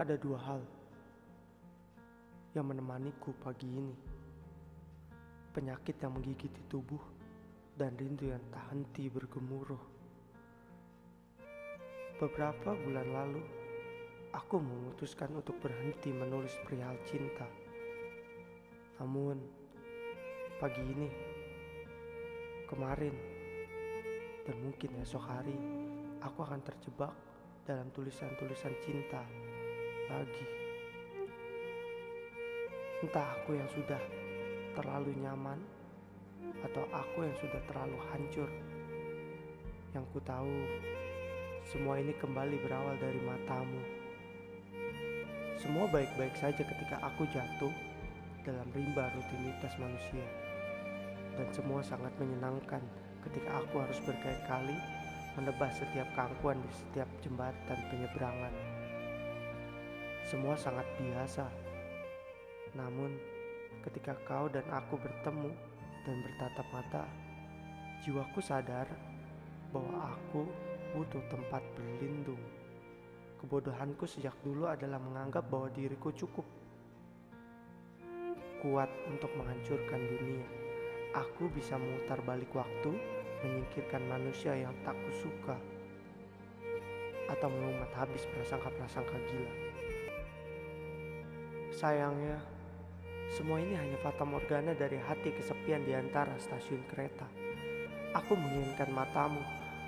[0.00, 0.64] Ada dua hal
[2.56, 3.92] yang menemaniku pagi ini.
[5.52, 7.04] Penyakit yang menggigiti tubuh
[7.76, 9.84] dan rindu yang tak henti bergemuruh.
[12.16, 13.44] Beberapa bulan lalu,
[14.32, 17.44] aku memutuskan untuk berhenti menulis perihal cinta.
[19.04, 19.36] Namun,
[20.56, 21.12] pagi ini,
[22.72, 23.12] kemarin,
[24.48, 25.60] dan mungkin esok hari,
[26.24, 27.12] aku akan terjebak
[27.68, 29.20] dalam tulisan-tulisan cinta
[30.10, 30.46] lagi.
[33.00, 34.02] Entah aku yang sudah
[34.76, 35.58] terlalu nyaman
[36.66, 38.50] atau aku yang sudah terlalu hancur.
[39.94, 40.54] Yang ku tahu
[41.70, 43.80] semua ini kembali berawal dari matamu.
[45.60, 47.72] Semua baik-baik saja ketika aku jatuh
[48.42, 50.26] dalam rimba rutinitas manusia.
[51.36, 52.82] Dan semua sangat menyenangkan
[53.28, 54.76] ketika aku harus berkali-kali
[55.38, 58.69] menebas setiap kangkuan di setiap jembatan penyeberangan.
[60.28, 61.46] Semua sangat biasa.
[62.76, 63.16] Namun,
[63.86, 65.50] ketika kau dan aku bertemu
[66.04, 67.04] dan bertatap mata,
[68.04, 68.88] jiwaku sadar
[69.70, 70.48] bahwa aku
[70.96, 72.40] butuh tempat berlindung.
[73.40, 76.44] Kebodohanku sejak dulu adalah menganggap bahwa diriku cukup
[78.60, 80.44] kuat untuk menghancurkan dunia.
[81.16, 82.92] Aku bisa memutar balik waktu,
[83.40, 85.56] menyingkirkan manusia yang tak kusuka,
[87.32, 89.69] atau mengumat habis prasangka-prasangka gila.
[91.80, 92.36] Sayangnya,
[93.32, 97.24] semua ini hanya fata morgana dari hati kesepian di antara stasiun kereta.
[98.20, 99.40] Aku menginginkan matamu,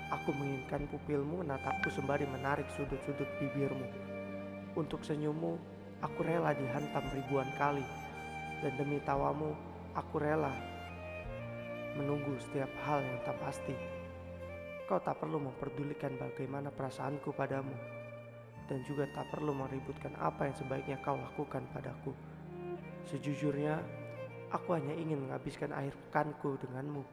[0.09, 3.85] aku menginginkan pupilmu menatapku sembari menarik sudut-sudut bibirmu.
[4.73, 5.53] Untuk senyummu,
[6.01, 7.85] aku rela dihantam ribuan kali,
[8.65, 9.53] dan demi tawamu,
[9.93, 10.49] aku rela
[11.93, 13.77] menunggu setiap hal yang tak pasti.
[14.89, 18.01] Kau tak perlu memperdulikan bagaimana perasaanku padamu
[18.67, 22.15] dan juga tak perlu meributkan apa yang sebaiknya kau lakukan padaku.
[23.11, 23.83] Sejujurnya,
[24.55, 27.03] aku hanya ingin menghabiskan akhir pekanku denganmu.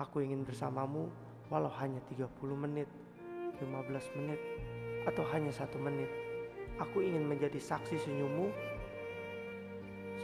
[0.00, 1.12] Aku ingin bersamamu
[1.52, 2.26] walau hanya 30
[2.56, 2.88] menit,
[3.60, 4.40] 15 menit,
[5.04, 6.08] atau hanya satu menit.
[6.80, 8.48] Aku ingin menjadi saksi senyummu.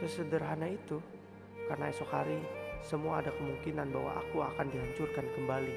[0.01, 0.97] Sesederhana itu,
[1.69, 2.41] karena esok hari
[2.81, 5.75] semua ada kemungkinan bahwa aku akan dihancurkan kembali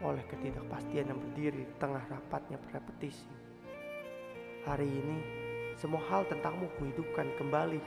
[0.00, 3.28] oleh ketidakpastian yang berdiri di tengah rapatnya repetisi.
[4.60, 5.16] Hari ini,
[5.80, 7.80] semua hal tentangmu kuhidupkan kembali.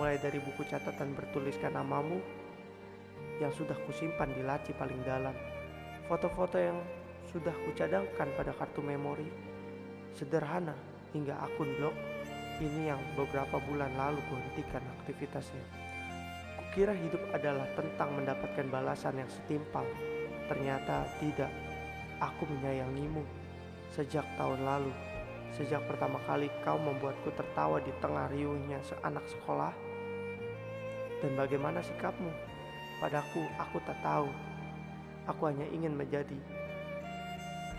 [0.00, 2.16] Mulai dari buku catatan bertuliskan namamu
[3.44, 5.36] yang sudah kusimpan di laci paling dalam.
[6.08, 6.80] Foto-foto yang
[7.28, 9.28] sudah kucadangkan pada kartu memori.
[10.16, 10.72] Sederhana
[11.12, 11.92] hingga akun blog
[12.56, 15.60] ini yang beberapa bulan lalu kuhentikan aktivitasnya.
[16.56, 19.84] Kukira hidup adalah tentang mendapatkan balasan yang setimpal.
[20.48, 21.52] Ternyata tidak.
[22.16, 23.20] Aku menyayangimu
[23.92, 25.15] sejak tahun lalu.
[25.56, 29.72] Sejak pertama kali kau membuatku tertawa di tengah riuhnya seanak sekolah.
[31.24, 32.28] Dan bagaimana sikapmu?
[33.00, 34.28] Padaku, aku tak tahu.
[35.24, 36.36] Aku hanya ingin menjadi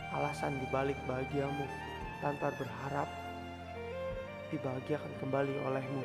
[0.09, 1.69] alasan dibalik bahagiamu
[2.17, 3.05] tanpa berharap
[4.49, 6.01] dibahagiakan kembali olehmu.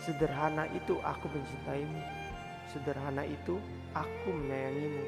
[0.00, 2.00] Sederhana itu aku mencintaimu.
[2.72, 3.60] Sederhana itu
[3.92, 5.04] aku menyayangimu.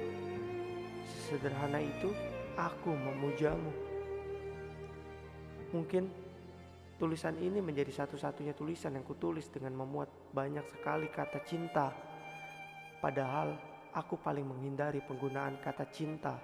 [1.32, 2.12] Sederhana itu
[2.60, 3.89] aku memujamu.
[5.70, 6.04] Mungkin
[6.98, 11.94] tulisan ini menjadi satu-satunya tulisan yang kutulis dengan memuat banyak sekali kata cinta.
[12.98, 13.54] Padahal
[13.94, 16.34] aku paling menghindari penggunaan kata cinta.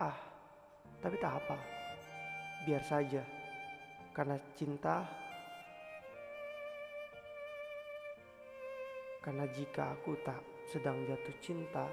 [0.00, 0.16] Ah,
[1.00, 1.56] tapi tak apa.
[2.64, 3.22] Biar saja.
[4.16, 5.04] Karena cinta
[9.26, 10.38] Karena jika aku tak
[10.70, 11.90] sedang jatuh cinta,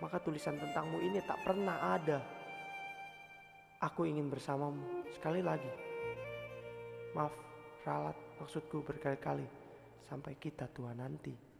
[0.00, 2.24] maka tulisan tentangmu ini tak pernah ada.
[3.84, 5.68] Aku ingin bersamamu sekali lagi.
[7.12, 7.36] Maaf,
[7.84, 9.44] ralat maksudku berkali-kali.
[10.08, 11.53] Sampai kita tua nanti.